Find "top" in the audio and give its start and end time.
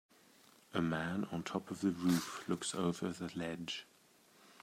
1.43-1.69